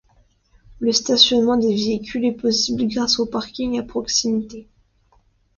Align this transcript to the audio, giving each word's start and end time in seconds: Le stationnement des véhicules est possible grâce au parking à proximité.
Le 0.79 0.91
stationnement 0.93 1.57
des 1.57 1.75
véhicules 1.75 2.25
est 2.25 2.31
possible 2.31 2.87
grâce 2.87 3.19
au 3.19 3.27
parking 3.27 3.77
à 3.79 3.83
proximité. 3.83 4.67